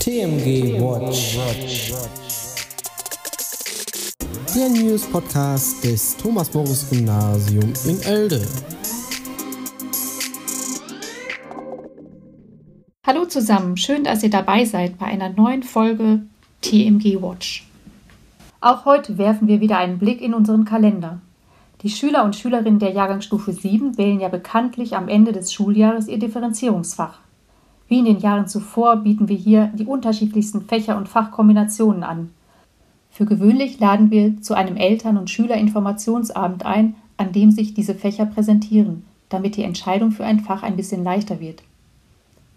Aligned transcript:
TMG 0.00 0.80
Watch. 0.80 1.36
Der 4.56 4.68
News 4.70 5.04
Podcast 5.04 5.84
des 5.84 6.16
Thomas 6.16 6.54
Morris 6.54 6.88
Gymnasium 6.88 7.70
in 7.86 8.00
Elde. 8.00 8.40
Hallo 13.06 13.26
zusammen, 13.26 13.76
schön, 13.76 14.02
dass 14.02 14.22
ihr 14.22 14.30
dabei 14.30 14.64
seid 14.64 14.98
bei 14.98 15.04
einer 15.04 15.28
neuen 15.28 15.62
Folge 15.62 16.22
TMG 16.62 17.20
Watch. 17.20 17.68
Auch 18.62 18.86
heute 18.86 19.18
werfen 19.18 19.48
wir 19.48 19.60
wieder 19.60 19.76
einen 19.76 19.98
Blick 19.98 20.22
in 20.22 20.32
unseren 20.32 20.64
Kalender. 20.64 21.20
Die 21.82 21.90
Schüler 21.90 22.24
und 22.24 22.36
Schülerinnen 22.36 22.78
der 22.78 22.92
Jahrgangsstufe 22.92 23.52
7 23.52 23.98
wählen 23.98 24.20
ja 24.20 24.28
bekanntlich 24.28 24.96
am 24.96 25.08
Ende 25.08 25.32
des 25.32 25.52
Schuljahres 25.52 26.08
ihr 26.08 26.18
Differenzierungsfach. 26.18 27.18
Wie 27.90 27.98
in 27.98 28.04
den 28.04 28.20
Jahren 28.20 28.46
zuvor 28.46 28.98
bieten 28.98 29.28
wir 29.28 29.36
hier 29.36 29.72
die 29.74 29.84
unterschiedlichsten 29.84 30.62
Fächer 30.62 30.96
und 30.96 31.08
Fachkombinationen 31.08 32.04
an. 32.04 32.30
Für 33.10 33.26
gewöhnlich 33.26 33.80
laden 33.80 34.12
wir 34.12 34.40
zu 34.40 34.54
einem 34.54 34.76
Eltern- 34.76 35.16
und 35.16 35.28
Schülerinformationsabend 35.28 36.64
ein, 36.64 36.94
an 37.16 37.32
dem 37.32 37.50
sich 37.50 37.74
diese 37.74 37.96
Fächer 37.96 38.26
präsentieren, 38.26 39.02
damit 39.28 39.56
die 39.56 39.64
Entscheidung 39.64 40.12
für 40.12 40.24
ein 40.24 40.38
Fach 40.38 40.62
ein 40.62 40.76
bisschen 40.76 41.02
leichter 41.02 41.40
wird. 41.40 41.64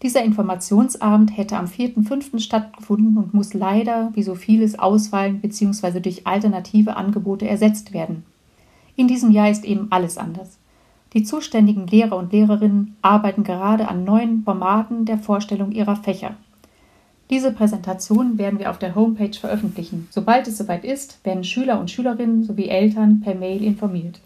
Dieser 0.04 0.24
Informationsabend 0.24 1.36
hätte 1.36 1.58
am 1.58 1.66
4.5. 1.66 2.38
stattgefunden 2.38 3.18
und 3.18 3.34
muss 3.34 3.56
leider, 3.56 4.12
wie 4.14 4.22
so 4.22 4.36
vieles, 4.36 4.78
ausfallen 4.78 5.42
bzw. 5.42 6.00
durch 6.00 6.28
alternative 6.28 6.96
Angebote 6.96 7.48
ersetzt 7.48 7.92
werden. 7.92 8.24
In 8.96 9.08
diesem 9.08 9.32
Jahr 9.32 9.50
ist 9.50 9.66
eben 9.66 9.88
alles 9.90 10.20
anders. 10.20 10.60
Die 11.14 11.24
zuständigen 11.24 11.86
Lehrer 11.86 12.18
und 12.18 12.34
Lehrerinnen 12.34 12.96
arbeiten 13.04 13.44
gerade 13.44 13.88
an 13.88 14.04
neuen 14.04 14.44
Formaten 14.44 15.06
der 15.06 15.20
Vorstellung 15.20 15.72
ihrer 15.72 15.96
Fächer. 15.96 16.36
Diese 17.30 17.52
Präsentation 17.52 18.38
werden 18.40 18.58
wir 18.60 18.72
auf 18.72 18.80
der 18.80 18.96
Homepage 18.96 19.38
veröffentlichen. 19.40 20.08
Sobald 20.10 20.48
es 20.48 20.58
soweit 20.58 20.84
ist, 20.84 21.24
werden 21.24 21.44
Schüler 21.44 21.80
und 21.80 21.92
Schülerinnen 21.92 22.44
sowie 22.44 22.68
Eltern 22.68 23.22
per 23.22 23.36
Mail 23.36 23.64
informiert. 23.64 24.20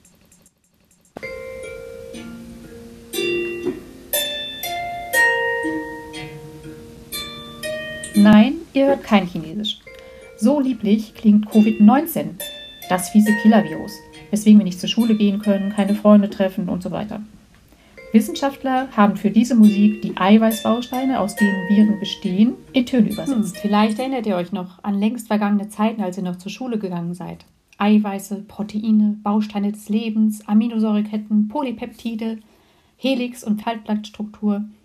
Nein, 8.15 8.55
ihr 8.73 8.87
hört 8.87 9.03
kein 9.03 9.27
Chinesisch. 9.27 9.79
So 10.37 10.59
lieblich 10.59 11.13
klingt 11.15 11.47
Covid-19, 11.49 12.29
das 12.89 13.09
fiese 13.09 13.31
Killer-Virus 13.41 13.93
weswegen 14.31 14.59
wir 14.59 14.65
nicht 14.65 14.79
zur 14.79 14.89
Schule 14.89 15.15
gehen 15.15 15.39
können, 15.39 15.73
keine 15.73 15.95
Freunde 15.95 16.29
treffen 16.29 16.69
und 16.69 16.83
so 16.83 16.91
weiter. 16.91 17.21
Wissenschaftler 18.13 18.87
haben 18.95 19.17
für 19.17 19.31
diese 19.31 19.55
Musik 19.55 20.01
die 20.01 20.15
Eiweißbausteine, 20.15 21.19
aus 21.19 21.35
denen 21.35 21.67
Viren 21.69 21.99
bestehen, 21.99 22.53
in 22.73 22.85
Töne 22.85 23.09
übersetzt. 23.11 23.57
Hm, 23.57 23.61
vielleicht 23.61 23.99
erinnert 23.99 24.25
ihr 24.25 24.37
euch 24.37 24.51
noch 24.51 24.83
an 24.83 24.99
längst 24.99 25.27
vergangene 25.27 25.69
Zeiten, 25.69 26.01
als 26.01 26.17
ihr 26.17 26.23
noch 26.23 26.37
zur 26.37 26.51
Schule 26.51 26.79
gegangen 26.79 27.13
seid. 27.13 27.45
Eiweiße, 27.77 28.45
Proteine, 28.47 29.17
Bausteine 29.21 29.71
des 29.71 29.89
Lebens, 29.89 30.47
Aminosäureketten, 30.47 31.47
Polypeptide, 31.47 32.39
Helix- 32.97 33.43
und 33.43 33.61
Faltblattstruktur– 33.61 34.65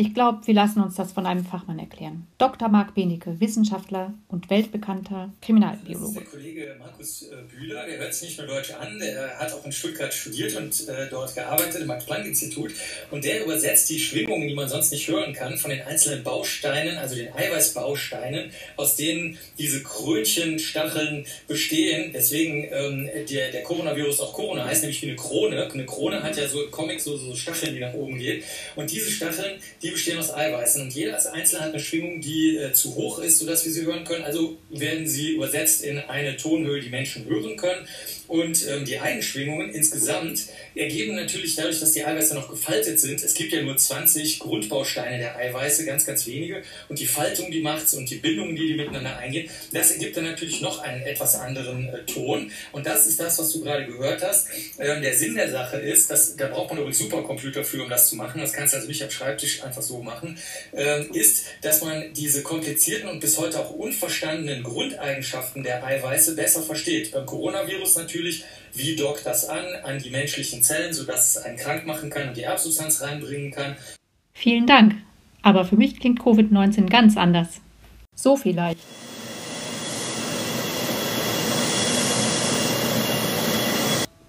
ich 0.00 0.14
glaube, 0.14 0.46
wir 0.46 0.54
lassen 0.54 0.80
uns 0.80 0.94
das 0.94 1.12
von 1.12 1.26
einem 1.26 1.44
Fachmann 1.44 1.78
erklären. 1.78 2.26
Dr. 2.38 2.70
Marc 2.70 2.94
Benecke, 2.94 3.38
Wissenschaftler 3.38 4.14
und 4.28 4.48
weltbekannter 4.48 5.30
Kriminalbiologe. 5.42 6.14
Das 6.14 6.22
ist 6.24 6.32
der 6.32 6.40
Kollege 6.40 6.76
Markus 6.78 7.22
äh, 7.24 7.36
Bühler, 7.54 7.84
der 7.84 7.98
hört 7.98 8.14
sich 8.14 8.30
nicht 8.30 8.38
nur 8.38 8.46
Deutsch 8.46 8.70
an, 8.70 8.98
der 8.98 9.38
hat 9.38 9.52
auch 9.52 9.62
in 9.66 9.72
Stuttgart 9.72 10.14
studiert 10.14 10.56
und 10.56 10.88
äh, 10.88 11.10
dort 11.10 11.34
gearbeitet, 11.34 11.82
im 11.82 11.88
Max-Planck-Institut. 11.88 12.72
Und 13.10 13.26
der 13.26 13.44
übersetzt 13.44 13.90
die 13.90 14.00
Schwingungen, 14.00 14.48
die 14.48 14.54
man 14.54 14.70
sonst 14.70 14.90
nicht 14.90 15.06
hören 15.06 15.34
kann, 15.34 15.58
von 15.58 15.70
den 15.70 15.82
einzelnen 15.82 16.24
Bausteinen, 16.24 16.96
also 16.96 17.14
den 17.14 17.30
Eiweißbausteinen, 17.34 18.52
aus 18.78 18.96
denen 18.96 19.36
diese 19.58 19.82
Krönchen-Stacheln 19.82 21.26
bestehen. 21.46 22.12
Deswegen 22.14 22.66
ähm, 22.72 23.10
der, 23.28 23.52
der 23.52 23.62
Coronavirus 23.64 24.20
auch 24.20 24.32
Corona 24.32 24.64
heißt, 24.64 24.80
nämlich 24.80 25.02
wie 25.02 25.08
eine 25.08 25.16
Krone. 25.16 25.70
Eine 25.70 25.84
Krone 25.84 26.22
hat 26.22 26.38
ja 26.38 26.48
so 26.48 26.62
im 26.62 26.70
Comic 26.70 27.02
so, 27.02 27.18
so 27.18 27.36
Stacheln, 27.36 27.74
die 27.74 27.80
nach 27.80 27.92
oben 27.92 28.18
gehen. 28.18 28.42
Und 28.76 28.90
diese 28.90 29.10
Stacheln, 29.10 29.60
die 29.82 29.89
die 29.90 29.94
bestehen 29.94 30.18
aus 30.18 30.32
Eiweißen 30.32 30.82
und 30.82 30.94
jeder 30.94 31.18
Einzelne 31.32 31.64
hat 31.64 31.72
eine 31.72 31.82
Schwingung, 31.82 32.20
die 32.20 32.56
äh, 32.56 32.72
zu 32.72 32.94
hoch 32.94 33.18
ist, 33.18 33.40
sodass 33.40 33.64
wir 33.64 33.72
sie 33.72 33.84
hören 33.84 34.04
können. 34.04 34.24
Also 34.24 34.58
werden 34.70 35.06
sie 35.06 35.32
übersetzt 35.32 35.82
in 35.82 35.98
eine 35.98 36.36
Tonhöhe, 36.36 36.80
die 36.80 36.90
Menschen 36.90 37.24
hören 37.24 37.56
können. 37.56 37.86
Und 38.30 38.64
ähm, 38.68 38.84
die 38.84 39.00
Eigenschwingungen 39.00 39.70
insgesamt 39.70 40.46
ergeben 40.76 41.16
natürlich 41.16 41.56
dadurch, 41.56 41.80
dass 41.80 41.94
die 41.94 42.04
Eiweiße 42.04 42.36
noch 42.36 42.48
gefaltet 42.48 43.00
sind. 43.00 43.20
Es 43.24 43.34
gibt 43.34 43.52
ja 43.52 43.60
nur 43.60 43.76
20 43.76 44.38
Grundbausteine 44.38 45.18
der 45.18 45.36
Eiweiße, 45.36 45.84
ganz, 45.84 46.06
ganz 46.06 46.28
wenige. 46.28 46.62
Und 46.88 47.00
die 47.00 47.06
Faltung, 47.06 47.50
die 47.50 47.58
macht 47.58 47.92
und 47.94 48.08
die 48.08 48.18
Bindungen, 48.18 48.54
die 48.54 48.68
die 48.68 48.74
miteinander 48.74 49.18
eingehen, 49.18 49.50
das 49.72 49.90
ergibt 49.90 50.16
dann 50.16 50.26
natürlich 50.26 50.60
noch 50.60 50.78
einen 50.78 51.02
etwas 51.02 51.34
anderen 51.34 51.88
äh, 51.88 52.04
Ton. 52.04 52.52
Und 52.70 52.86
das 52.86 53.08
ist 53.08 53.18
das, 53.18 53.36
was 53.40 53.50
du 53.50 53.64
gerade 53.64 53.86
gehört 53.86 54.22
hast. 54.22 54.46
Ähm, 54.78 55.02
der 55.02 55.16
Sinn 55.16 55.34
der 55.34 55.50
Sache 55.50 55.78
ist, 55.78 56.08
dass, 56.08 56.36
da 56.36 56.46
braucht 56.46 56.70
man 56.70 56.78
übrigens 56.78 56.98
Supercomputer 56.98 57.64
für, 57.64 57.82
um 57.82 57.90
das 57.90 58.08
zu 58.08 58.14
machen. 58.14 58.40
Das 58.40 58.52
kannst 58.52 58.74
du 58.74 58.76
also 58.76 58.86
nicht 58.86 59.02
am 59.02 59.10
Schreibtisch 59.10 59.64
einfach 59.64 59.82
so 59.82 60.04
machen. 60.04 60.38
Ähm, 60.72 61.12
ist, 61.14 61.46
dass 61.62 61.82
man 61.82 62.14
diese 62.14 62.44
komplizierten 62.44 63.08
und 63.08 63.18
bis 63.18 63.38
heute 63.38 63.58
auch 63.58 63.70
unverstandenen 63.70 64.62
Grundeigenschaften 64.62 65.64
der 65.64 65.84
Eiweiße 65.84 66.36
besser 66.36 66.62
versteht. 66.62 67.10
Beim 67.10 67.26
Coronavirus 67.26 67.96
natürlich 67.96 68.19
natürlich, 68.20 68.44
wie 68.74 68.96
dockt 68.96 69.24
das 69.24 69.48
an 69.48 69.64
an 69.82 69.98
die 69.98 70.10
menschlichen 70.10 70.62
Zellen, 70.62 70.92
sodass 70.92 71.36
es 71.36 71.42
einen 71.42 71.56
krank 71.56 71.86
machen 71.86 72.10
kann 72.10 72.28
und 72.28 72.36
die 72.36 72.42
Erbsubstanz 72.42 73.00
reinbringen 73.00 73.50
kann. 73.50 73.76
Vielen 74.34 74.66
Dank. 74.66 74.96
Aber 75.42 75.64
für 75.64 75.76
mich 75.76 75.98
klingt 75.98 76.20
Covid-19 76.20 76.88
ganz 76.90 77.16
anders. 77.16 77.60
So 78.14 78.36
vielleicht. 78.36 78.80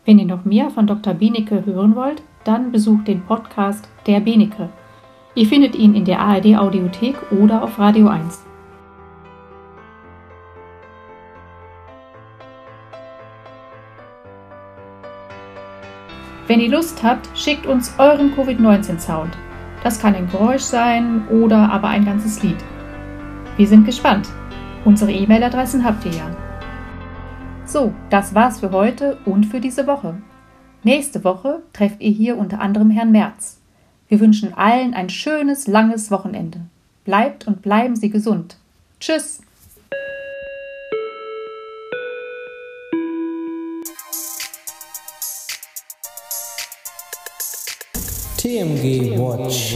Wenn 0.06 0.20
ihr 0.20 0.26
noch 0.26 0.46
mehr 0.46 0.72
von 0.72 0.88
Dr. 0.88 1.14
Benecke 1.14 1.66
hören 1.66 1.96
wollt, 1.96 2.24
dann 2.46 2.72
besucht 2.72 3.08
den 3.08 3.24
Podcast 3.26 3.88
Der 4.08 4.22
Benecke. 4.22 4.70
Ihr 5.36 5.46
findet 5.46 5.76
ihn 5.76 5.96
in 5.96 6.06
der 6.06 6.20
ARD 6.20 6.56
Audiothek 6.58 7.32
oder 7.32 7.64
auf 7.64 7.78
Radio 7.78 8.08
1. 8.08 8.51
Wenn 16.52 16.60
ihr 16.60 16.70
Lust 16.70 17.02
habt, 17.02 17.30
schickt 17.34 17.66
uns 17.66 17.94
euren 17.98 18.36
Covid-19-Sound. 18.36 19.38
Das 19.86 20.02
kann 20.02 20.16
ein 20.16 20.30
Geräusch 20.30 20.64
sein 20.64 21.26
oder 21.30 21.72
aber 21.72 21.88
ein 21.88 22.04
ganzes 22.04 22.44
Lied. 22.44 22.58
Wir 23.56 23.66
sind 23.66 23.86
gespannt. 23.86 24.28
Unsere 24.84 25.14
E-Mail-Adressen 25.14 25.86
habt 25.86 26.04
ihr 26.04 26.12
ja. 26.12 26.36
So, 27.64 27.94
das 28.10 28.36
war's 28.36 28.60
für 28.60 28.72
heute 28.72 29.18
und 29.24 29.46
für 29.46 29.62
diese 29.62 29.88
Woche. 29.88 30.18
Nächste 30.84 31.24
Woche 31.24 31.64
trefft 31.72 32.02
ihr 32.02 32.12
hier 32.12 32.38
unter 32.38 32.60
anderem 32.60 32.90
Herrn 32.90 33.14
Merz. 33.14 33.62
Wir 34.10 34.20
wünschen 34.20 34.54
allen 34.54 34.94
ein 34.94 35.08
schönes, 35.08 35.68
langes 35.68 36.12
Wochenende. 36.12 36.60
Bleibt 37.06 37.48
und 37.48 37.62
bleiben 37.62 37.96
Sie 37.96 38.10
gesund. 38.10 38.58
Tschüss! 39.00 39.40
TMG 48.42 49.16
Watch. 49.20 49.76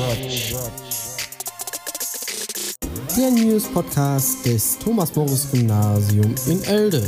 Der 3.16 3.30
News 3.30 3.66
Podcast 3.72 4.44
des 4.44 4.80
Thomas 4.80 5.16
Morris 5.16 5.48
Gymnasium 5.52 6.34
in 6.48 6.64
Elde. 6.64 7.08